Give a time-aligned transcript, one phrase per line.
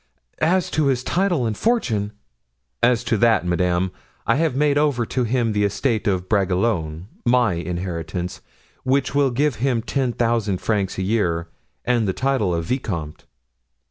[0.41, 2.11] As to his title and fortune——"
[2.81, 3.91] "As to that, madame,
[4.25, 8.41] I have made over to him the estate of Bragelonne, my inheritance,
[8.83, 11.49] which will give him ten thousand francs a year
[11.85, 13.25] and the title of vicomte."